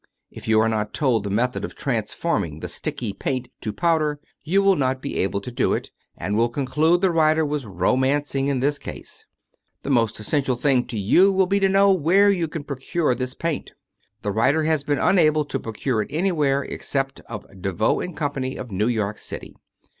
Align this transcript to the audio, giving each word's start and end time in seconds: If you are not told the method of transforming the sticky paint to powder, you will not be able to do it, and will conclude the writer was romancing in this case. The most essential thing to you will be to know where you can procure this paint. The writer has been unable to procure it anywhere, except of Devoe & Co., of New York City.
If 0.31 0.47
you 0.47 0.59
are 0.59 0.67
not 0.67 0.95
told 0.95 1.23
the 1.23 1.29
method 1.29 1.63
of 1.63 1.75
transforming 1.75 2.59
the 2.61 2.67
sticky 2.67 3.13
paint 3.13 3.49
to 3.61 3.71
powder, 3.71 4.19
you 4.43 4.63
will 4.63 4.75
not 4.75 4.99
be 4.99 5.19
able 5.19 5.41
to 5.41 5.51
do 5.51 5.73
it, 5.73 5.91
and 6.17 6.35
will 6.35 6.49
conclude 6.49 7.01
the 7.01 7.11
writer 7.11 7.45
was 7.45 7.67
romancing 7.67 8.47
in 8.47 8.61
this 8.61 8.79
case. 8.79 9.27
The 9.83 9.91
most 9.91 10.19
essential 10.19 10.55
thing 10.55 10.87
to 10.87 10.97
you 10.97 11.31
will 11.31 11.45
be 11.45 11.59
to 11.59 11.69
know 11.69 11.91
where 11.91 12.31
you 12.31 12.47
can 12.47 12.63
procure 12.63 13.13
this 13.13 13.35
paint. 13.35 13.73
The 14.23 14.31
writer 14.31 14.63
has 14.63 14.83
been 14.83 14.97
unable 14.97 15.45
to 15.45 15.59
procure 15.59 16.01
it 16.01 16.07
anywhere, 16.09 16.63
except 16.63 17.19
of 17.29 17.45
Devoe 17.61 17.99
& 18.13 18.15
Co., 18.15 18.25
of 18.57 18.71
New 18.71 18.87
York 18.87 19.19
City. 19.19 19.53